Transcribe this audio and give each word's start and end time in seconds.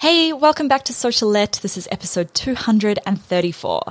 Hey, 0.00 0.32
welcome 0.34 0.68
back 0.68 0.82
to 0.86 0.92
Socialette. 0.92 1.60
This 1.60 1.78
is 1.78 1.88
episode 1.90 2.34
234. 2.34 3.82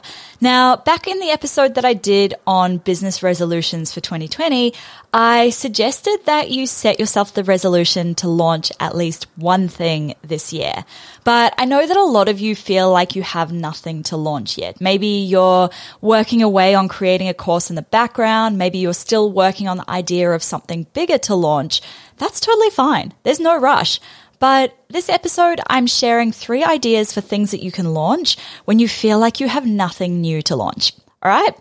Now, 0.41 0.75
back 0.75 1.07
in 1.07 1.19
the 1.19 1.31
episode 1.31 1.73
that 1.75 1.85
I 1.85 1.93
did 1.93 2.35
on 2.45 2.77
business 2.77 3.23
resolutions 3.23 3.91
for 3.91 4.01
2020, 4.01 4.73
I 5.13 5.49
suggested 5.49 6.19
that 6.25 6.51
you 6.51 6.67
set 6.67 6.99
yourself 6.99 7.33
the 7.33 7.43
resolution 7.43 8.15
to 8.15 8.27
launch 8.27 8.71
at 8.79 8.95
least 8.95 9.25
one 9.37 9.67
thing 9.67 10.13
this 10.21 10.53
year. 10.53 10.85
But 11.23 11.55
I 11.57 11.65
know 11.65 11.87
that 11.87 11.97
a 11.97 12.03
lot 12.03 12.27
of 12.29 12.39
you 12.39 12.55
feel 12.55 12.91
like 12.91 13.15
you 13.15 13.23
have 13.23 13.51
nothing 13.51 14.03
to 14.03 14.17
launch 14.17 14.57
yet. 14.57 14.81
Maybe 14.81 15.07
you're 15.07 15.69
working 16.01 16.43
away 16.43 16.75
on 16.75 16.89
creating 16.89 17.29
a 17.29 17.33
course 17.33 17.69
in 17.69 17.75
the 17.75 17.81
background. 17.81 18.57
Maybe 18.57 18.77
you're 18.77 18.93
still 18.93 19.31
working 19.31 19.67
on 19.67 19.77
the 19.77 19.89
idea 19.89 20.29
of 20.31 20.43
something 20.43 20.85
bigger 20.93 21.17
to 21.19 21.33
launch. 21.33 21.81
That's 22.17 22.39
totally 22.39 22.69
fine. 22.69 23.13
There's 23.23 23.39
no 23.39 23.59
rush. 23.59 23.99
But 24.43 24.77
this 24.89 25.07
episode, 25.07 25.61
I'm 25.67 25.87
sharing 25.87 26.33
three 26.33 26.65
ideas 26.65 27.13
for 27.13 27.21
things 27.21 27.51
that 27.51 27.63
you 27.63 27.71
can 27.71 27.93
launch 27.93 28.35
when 28.65 28.77
you 28.77 28.89
feel 28.89 29.17
like 29.17 29.39
you 29.39 29.47
have 29.47 29.65
nothing 29.65 30.19
new 30.19 30.41
to 30.41 30.57
launch. 30.57 30.91
All 31.21 31.31
right. 31.31 31.55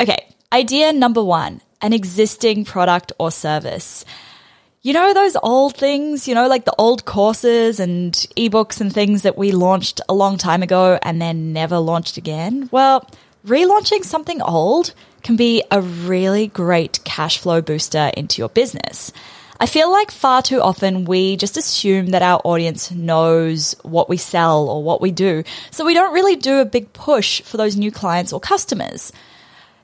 Okay. 0.00 0.34
Idea 0.50 0.94
number 0.94 1.22
one, 1.22 1.60
an 1.82 1.92
existing 1.92 2.64
product 2.64 3.12
or 3.18 3.30
service. 3.30 4.06
You 4.80 4.94
know, 4.94 5.12
those 5.12 5.36
old 5.42 5.76
things, 5.76 6.26
you 6.26 6.34
know, 6.34 6.48
like 6.48 6.64
the 6.64 6.74
old 6.78 7.04
courses 7.04 7.78
and 7.78 8.14
ebooks 8.34 8.80
and 8.80 8.90
things 8.90 9.24
that 9.24 9.36
we 9.36 9.52
launched 9.52 10.00
a 10.08 10.14
long 10.14 10.38
time 10.38 10.62
ago 10.62 10.98
and 11.02 11.20
then 11.20 11.52
never 11.52 11.76
launched 11.76 12.16
again? 12.16 12.70
Well, 12.72 13.06
relaunching 13.46 14.04
something 14.04 14.40
old 14.40 14.94
can 15.22 15.36
be 15.36 15.64
a 15.70 15.82
really 15.82 16.46
great 16.46 17.04
cash 17.04 17.36
flow 17.36 17.60
booster 17.60 18.10
into 18.16 18.40
your 18.40 18.48
business. 18.48 19.12
I 19.62 19.66
feel 19.66 19.92
like 19.92 20.10
far 20.10 20.42
too 20.42 20.60
often 20.60 21.04
we 21.04 21.36
just 21.36 21.56
assume 21.56 22.06
that 22.06 22.20
our 22.20 22.40
audience 22.42 22.90
knows 22.90 23.76
what 23.82 24.08
we 24.08 24.16
sell 24.16 24.68
or 24.68 24.82
what 24.82 25.00
we 25.00 25.12
do. 25.12 25.44
So 25.70 25.86
we 25.86 25.94
don't 25.94 26.12
really 26.12 26.34
do 26.34 26.58
a 26.58 26.64
big 26.64 26.92
push 26.92 27.42
for 27.42 27.58
those 27.58 27.76
new 27.76 27.92
clients 27.92 28.32
or 28.32 28.40
customers. 28.40 29.12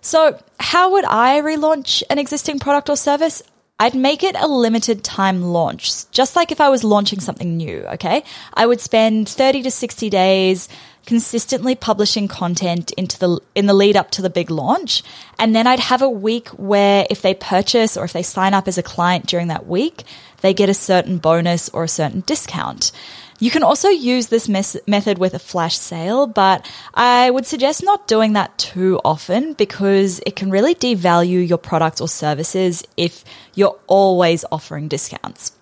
So 0.00 0.36
how 0.58 0.90
would 0.90 1.04
I 1.04 1.40
relaunch 1.42 2.02
an 2.10 2.18
existing 2.18 2.58
product 2.58 2.90
or 2.90 2.96
service? 2.96 3.40
I'd 3.78 3.94
make 3.94 4.24
it 4.24 4.34
a 4.34 4.48
limited 4.48 5.04
time 5.04 5.42
launch, 5.42 6.10
just 6.10 6.34
like 6.34 6.50
if 6.50 6.60
I 6.60 6.70
was 6.70 6.82
launching 6.82 7.20
something 7.20 7.56
new, 7.56 7.84
okay? 7.94 8.24
I 8.54 8.66
would 8.66 8.80
spend 8.80 9.28
30 9.28 9.62
to 9.62 9.70
60 9.70 10.10
days 10.10 10.68
consistently 11.09 11.75
publishing 11.75 12.28
content 12.28 12.91
into 12.98 13.19
the 13.19 13.41
in 13.55 13.64
the 13.64 13.73
lead 13.73 13.97
up 13.97 14.11
to 14.11 14.20
the 14.20 14.28
big 14.28 14.51
launch 14.51 15.03
and 15.39 15.56
then 15.56 15.67
I'd 15.67 15.81
have 15.81 16.03
a 16.03 16.09
week 16.28 16.48
where 16.51 17.06
if 17.09 17.23
they 17.23 17.33
purchase 17.33 17.97
or 17.97 18.05
if 18.05 18.12
they 18.12 18.23
sign 18.23 18.53
up 18.53 18.69
as 18.69 18.77
a 18.77 18.83
client 18.83 19.25
during 19.25 19.48
that 19.48 19.67
week 19.67 20.05
they 20.42 20.53
get 20.53 20.69
a 20.69 20.75
certain 20.75 21.17
bonus 21.17 21.70
or 21.70 21.83
a 21.83 21.89
certain 21.89 22.20
discount. 22.27 22.92
You 23.39 23.51
can 23.51 23.62
also 23.62 23.89
use 23.89 24.27
this 24.27 24.51
mes- 24.51 24.77
method 24.86 25.17
with 25.17 25.33
a 25.33 25.39
flash 25.39 25.79
sale, 25.79 26.27
but 26.27 26.70
I 26.92 27.30
would 27.30 27.47
suggest 27.47 27.83
not 27.83 28.07
doing 28.07 28.35
that 28.35 28.58
too 28.58 29.01
often 29.02 29.55
because 29.55 30.20
it 30.27 30.36
can 30.36 30.51
really 30.51 30.74
devalue 30.74 31.48
your 31.48 31.57
products 31.57 32.02
or 32.02 32.08
services 32.08 32.85
if 32.98 33.24
you're 33.55 33.79
always 33.86 34.45
offering 34.52 34.89
discounts. 34.89 35.58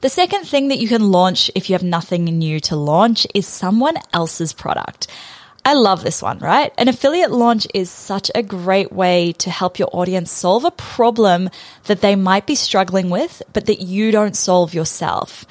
The 0.00 0.08
second 0.08 0.44
thing 0.44 0.68
that 0.68 0.78
you 0.78 0.88
can 0.88 1.10
launch 1.10 1.50
if 1.54 1.68
you 1.68 1.74
have 1.74 1.82
nothing 1.82 2.24
new 2.24 2.60
to 2.60 2.76
launch 2.76 3.26
is 3.34 3.46
someone 3.46 3.96
else's 4.12 4.52
product. 4.52 5.06
I 5.64 5.74
love 5.74 6.02
this 6.02 6.22
one, 6.22 6.38
right? 6.38 6.72
An 6.78 6.88
affiliate 6.88 7.30
launch 7.30 7.66
is 7.74 7.90
such 7.90 8.30
a 8.34 8.42
great 8.42 8.92
way 8.92 9.32
to 9.34 9.50
help 9.50 9.78
your 9.78 9.90
audience 9.92 10.32
solve 10.32 10.64
a 10.64 10.70
problem 10.70 11.50
that 11.84 12.00
they 12.00 12.16
might 12.16 12.46
be 12.46 12.54
struggling 12.54 13.10
with, 13.10 13.42
but 13.52 13.66
that 13.66 13.80
you 13.80 14.10
don't 14.10 14.36
solve 14.36 14.72
yourself. 14.72 15.44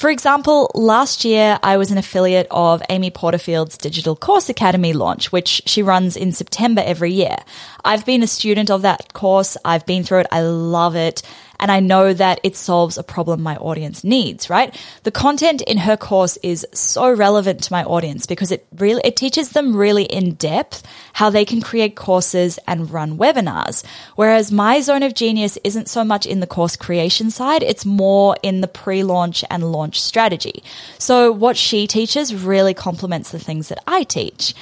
For 0.00 0.08
example, 0.08 0.70
last 0.74 1.26
year 1.26 1.58
I 1.62 1.76
was 1.76 1.90
an 1.90 1.98
affiliate 1.98 2.46
of 2.50 2.82
Amy 2.88 3.10
Porterfield's 3.10 3.76
Digital 3.76 4.16
Course 4.16 4.48
Academy 4.48 4.94
launch, 4.94 5.30
which 5.30 5.60
she 5.66 5.82
runs 5.82 6.16
in 6.16 6.32
September 6.32 6.82
every 6.82 7.12
year. 7.12 7.36
I've 7.84 8.06
been 8.06 8.22
a 8.22 8.26
student 8.26 8.70
of 8.70 8.80
that 8.80 9.12
course. 9.12 9.58
I've 9.62 9.84
been 9.84 10.02
through 10.02 10.20
it. 10.20 10.26
I 10.32 10.40
love 10.40 10.96
it 10.96 11.20
and 11.60 11.70
I 11.70 11.78
know 11.78 12.12
that 12.12 12.40
it 12.42 12.56
solves 12.56 12.98
a 12.98 13.04
problem 13.04 13.42
my 13.42 13.56
audience 13.56 14.02
needs, 14.02 14.50
right? 14.50 14.74
The 15.04 15.10
content 15.10 15.60
in 15.62 15.78
her 15.78 15.96
course 15.96 16.38
is 16.42 16.66
so 16.72 17.12
relevant 17.12 17.62
to 17.64 17.72
my 17.72 17.84
audience 17.84 18.26
because 18.26 18.50
it 18.50 18.66
really, 18.76 19.02
it 19.04 19.14
teaches 19.14 19.50
them 19.50 19.76
really 19.76 20.04
in 20.04 20.34
depth 20.34 20.82
how 21.12 21.30
they 21.30 21.44
can 21.44 21.60
create 21.60 21.94
courses 21.94 22.58
and 22.66 22.90
run 22.90 23.18
webinars. 23.18 23.84
Whereas 24.16 24.50
my 24.50 24.80
zone 24.80 25.02
of 25.02 25.14
genius 25.14 25.58
isn't 25.62 25.88
so 25.88 26.02
much 26.02 26.26
in 26.26 26.40
the 26.40 26.46
course 26.46 26.76
creation 26.76 27.30
side, 27.30 27.62
it's 27.62 27.84
more 27.84 28.36
in 28.42 28.62
the 28.62 28.68
pre-launch 28.68 29.44
and 29.50 29.70
launch 29.70 30.00
strategy. 30.00 30.64
So 30.98 31.30
what 31.30 31.56
she 31.56 31.86
teaches 31.86 32.34
really 32.34 32.74
complements 32.74 33.30
the 33.30 33.38
things 33.38 33.68
that 33.68 33.82
I 33.86 34.02
teach. 34.04 34.54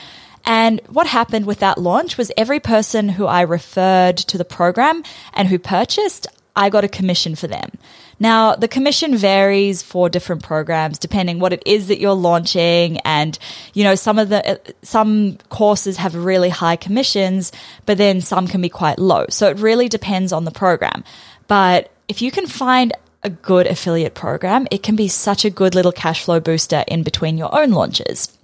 And 0.45 0.81
what 0.89 1.07
happened 1.07 1.47
with 1.47 1.61
that 1.61 1.79
launch 1.79 2.17
was 2.17 2.33
every 2.37 2.59
person 2.59 3.11
who 3.11 3.27
I 3.27 3.43
referred 3.43 4.17
to 4.17 4.39
the 4.39 4.45
program 4.45 5.03
and 5.35 5.47
who 5.47 5.59
purchased, 5.59 6.27
I 6.59 6.71
got 6.71 6.83
a 6.83 6.89
commission 6.89 7.37
for 7.37 7.47
them. 7.47 7.71
Now, 8.19 8.57
the 8.57 8.67
commission 8.67 9.17
varies 9.17 9.81
for 9.81 10.11
different 10.11 10.43
programs 10.43 10.99
depending 10.99 11.39
what 11.39 11.53
it 11.53 11.63
is 11.65 11.87
that 11.87 12.01
you're 12.01 12.15
launching. 12.15 12.99
And, 13.05 13.39
you 13.75 13.85
know, 13.85 13.95
some 13.95 14.19
of 14.19 14.29
the, 14.29 14.45
uh, 14.45 14.57
some 14.83 15.39
courses 15.51 15.97
have 15.99 16.17
really 16.17 16.49
high 16.49 16.75
commissions, 16.75 17.53
but 17.87 17.97
then 17.97 18.21
some 18.21 18.49
can 18.49 18.61
be 18.61 18.69
quite 18.69 18.99
low. 18.99 19.27
So 19.31 19.49
it 19.49 19.59
really 19.61 19.89
depends 19.89 20.33
on 20.33 20.45
the 20.45 20.51
program. 20.51 21.05
But 21.47 21.93
if 22.09 22.21
you 22.23 22.33
can 22.33 22.47
find 22.47 22.93
a 23.23 23.31
good 23.31 23.69
affiliate 23.69 24.15
program, 24.15 24.67
it 24.73 24.83
can 24.83 24.97
be 24.97 25.09
such 25.09 25.45
a 25.45 25.51
good 25.51 25.77
little 25.77 25.93
cash 25.93 26.25
flow 26.25 26.41
booster 26.41 26.85
in 26.89 27.05
between 27.05 27.39
your 27.39 27.57
own 27.57 27.71
launches. 27.71 28.38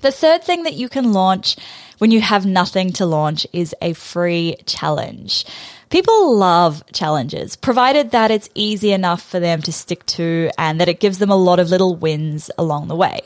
The 0.00 0.12
third 0.12 0.42
thing 0.42 0.62
that 0.62 0.74
you 0.74 0.88
can 0.88 1.12
launch 1.12 1.56
when 1.98 2.10
you 2.10 2.22
have 2.22 2.46
nothing 2.46 2.92
to 2.94 3.04
launch 3.04 3.46
is 3.52 3.74
a 3.82 3.92
free 3.92 4.56
challenge. 4.64 5.44
People 5.90 6.34
love 6.36 6.82
challenges, 6.92 7.54
provided 7.54 8.10
that 8.12 8.30
it's 8.30 8.48
easy 8.54 8.92
enough 8.92 9.22
for 9.22 9.40
them 9.40 9.60
to 9.60 9.72
stick 9.72 10.06
to 10.06 10.50
and 10.56 10.80
that 10.80 10.88
it 10.88 11.00
gives 11.00 11.18
them 11.18 11.30
a 11.30 11.36
lot 11.36 11.58
of 11.58 11.68
little 11.68 11.94
wins 11.94 12.50
along 12.56 12.88
the 12.88 12.96
way. 12.96 13.20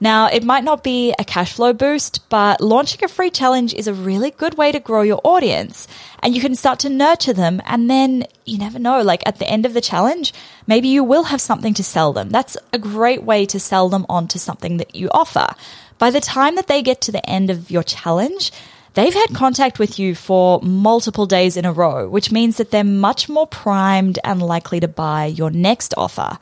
Now, 0.00 0.26
it 0.26 0.44
might 0.44 0.64
not 0.64 0.84
be 0.84 1.14
a 1.18 1.24
cash 1.24 1.54
flow 1.54 1.72
boost, 1.72 2.28
but 2.28 2.60
launching 2.60 3.02
a 3.02 3.08
free 3.08 3.30
challenge 3.30 3.72
is 3.72 3.86
a 3.86 3.94
really 3.94 4.30
good 4.30 4.56
way 4.58 4.70
to 4.70 4.80
grow 4.80 5.00
your 5.00 5.20
audience 5.24 5.88
and 6.22 6.34
you 6.34 6.40
can 6.40 6.54
start 6.54 6.78
to 6.80 6.90
nurture 6.90 7.32
them. 7.32 7.62
And 7.64 7.88
then 7.88 8.24
you 8.44 8.58
never 8.58 8.78
know, 8.78 9.02
like 9.02 9.22
at 9.26 9.38
the 9.38 9.48
end 9.48 9.64
of 9.64 9.74
the 9.74 9.80
challenge, 9.80 10.34
maybe 10.66 10.88
you 10.88 11.02
will 11.02 11.24
have 11.24 11.40
something 11.40 11.72
to 11.74 11.84
sell 11.84 12.12
them. 12.12 12.30
That's 12.30 12.56
a 12.72 12.78
great 12.78 13.22
way 13.22 13.46
to 13.46 13.58
sell 13.58 13.88
them 13.88 14.04
onto 14.08 14.38
something 14.38 14.76
that 14.76 14.94
you 14.94 15.08
offer. 15.12 15.48
By 15.98 16.10
the 16.10 16.20
time 16.20 16.56
that 16.56 16.66
they 16.66 16.82
get 16.82 17.00
to 17.02 17.12
the 17.12 17.28
end 17.28 17.50
of 17.50 17.70
your 17.70 17.82
challenge, 17.82 18.52
they've 18.94 19.14
had 19.14 19.34
contact 19.34 19.78
with 19.78 19.98
you 19.98 20.14
for 20.14 20.60
multiple 20.62 21.26
days 21.26 21.56
in 21.56 21.64
a 21.64 21.72
row, 21.72 22.08
which 22.08 22.30
means 22.30 22.58
that 22.58 22.70
they're 22.70 22.84
much 22.84 23.28
more 23.28 23.46
primed 23.46 24.18
and 24.22 24.42
likely 24.42 24.80
to 24.80 24.88
buy 24.88 25.26
your 25.26 25.50
next 25.50 25.94
offer. 25.96 26.38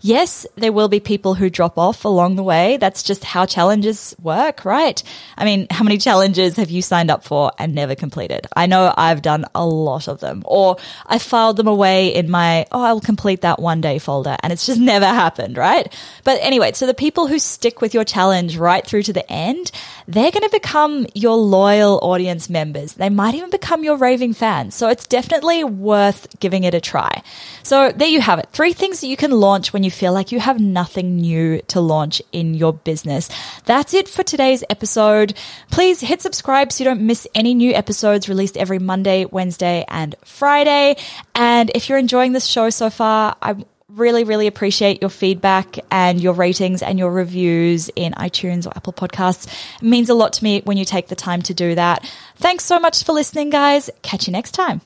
Yes, 0.00 0.46
there 0.54 0.72
will 0.72 0.88
be 0.88 1.00
people 1.00 1.34
who 1.34 1.50
drop 1.50 1.76
off 1.76 2.04
along 2.04 2.36
the 2.36 2.42
way. 2.42 2.76
That's 2.76 3.02
just 3.02 3.24
how 3.24 3.46
challenges 3.46 4.14
work, 4.22 4.64
right? 4.64 5.02
I 5.36 5.44
mean, 5.44 5.66
how 5.70 5.82
many 5.82 5.98
challenges 5.98 6.56
have 6.56 6.70
you 6.70 6.82
signed 6.82 7.10
up 7.10 7.24
for 7.24 7.50
and 7.58 7.74
never 7.74 7.96
completed? 7.96 8.46
I 8.54 8.66
know 8.66 8.94
I've 8.96 9.22
done 9.22 9.44
a 9.54 9.66
lot 9.66 10.06
of 10.06 10.20
them 10.20 10.42
or 10.44 10.76
I 11.06 11.18
filed 11.18 11.56
them 11.56 11.66
away 11.66 12.14
in 12.14 12.30
my, 12.30 12.66
oh, 12.70 12.84
I'll 12.84 13.00
complete 13.00 13.40
that 13.40 13.58
one 13.60 13.80
day 13.80 13.98
folder 13.98 14.36
and 14.42 14.52
it's 14.52 14.66
just 14.66 14.80
never 14.88 15.06
happened, 15.06 15.56
right? 15.56 15.92
But 16.22 16.38
anyway, 16.42 16.72
so 16.72 16.86
the 16.86 16.94
people 16.94 17.26
who 17.26 17.40
stick 17.40 17.80
with 17.80 17.92
your 17.92 18.04
challenge 18.04 18.56
right 18.56 18.86
through 18.86 19.02
to 19.04 19.12
the 19.12 19.30
end, 19.30 19.72
they're 20.08 20.30
going 20.30 20.42
to 20.42 20.50
become 20.50 21.06
your 21.14 21.36
loyal 21.36 21.98
audience 22.02 22.48
members. 22.48 22.94
They 22.94 23.10
might 23.10 23.34
even 23.34 23.50
become 23.50 23.84
your 23.84 23.98
raving 23.98 24.32
fans. 24.32 24.74
So 24.74 24.88
it's 24.88 25.06
definitely 25.06 25.62
worth 25.64 26.40
giving 26.40 26.64
it 26.64 26.72
a 26.72 26.80
try. 26.80 27.22
So 27.62 27.92
there 27.92 28.08
you 28.08 28.22
have 28.22 28.38
it. 28.38 28.48
Three 28.50 28.72
things 28.72 29.02
that 29.02 29.08
you 29.08 29.18
can 29.18 29.30
launch 29.30 29.74
when 29.74 29.82
you 29.82 29.90
feel 29.90 30.14
like 30.14 30.32
you 30.32 30.40
have 30.40 30.58
nothing 30.58 31.16
new 31.16 31.60
to 31.68 31.80
launch 31.80 32.22
in 32.32 32.54
your 32.54 32.72
business. 32.72 33.28
That's 33.66 33.92
it 33.92 34.08
for 34.08 34.22
today's 34.22 34.64
episode. 34.70 35.34
Please 35.70 36.00
hit 36.00 36.22
subscribe 36.22 36.72
so 36.72 36.82
you 36.82 36.88
don't 36.88 37.02
miss 37.02 37.28
any 37.34 37.52
new 37.52 37.74
episodes 37.74 38.30
released 38.30 38.56
every 38.56 38.78
Monday, 38.78 39.26
Wednesday, 39.26 39.84
and 39.88 40.16
Friday. 40.24 40.96
And 41.34 41.70
if 41.74 41.90
you're 41.90 41.98
enjoying 41.98 42.32
this 42.32 42.46
show 42.46 42.70
so 42.70 42.88
far, 42.88 43.36
I 43.42 43.56
really, 43.94 44.24
really 44.24 44.46
appreciate 44.46 45.00
your 45.00 45.10
feedback 45.10 45.78
and 45.90 46.20
your 46.20 46.34
ratings 46.34 46.82
and 46.82 46.98
your 46.98 47.10
reviews 47.10 47.88
in 47.96 48.12
iTunes 48.14 48.66
or 48.66 48.70
Apple 48.76 48.92
Podcasts. 48.92 49.46
It 49.76 49.82
means 49.82 50.08
a 50.10 50.14
lot 50.14 50.34
to 50.34 50.44
me 50.44 50.60
when 50.64 50.76
you 50.76 50.84
take 50.84 51.08
the 51.08 51.16
time 51.16 51.42
to 51.42 51.54
do 51.54 51.74
that. 51.74 52.08
Thanks 52.36 52.64
so 52.64 52.78
much 52.78 53.04
for 53.04 53.12
listening, 53.12 53.50
guys. 53.50 53.90
Catch 54.02 54.26
you 54.26 54.32
next 54.32 54.52
time. 54.52 54.80